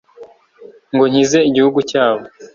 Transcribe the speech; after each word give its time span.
ngo 0.93 1.03
nkize 1.11 1.39
igihugu 1.49 1.79
cyabo 1.89 2.23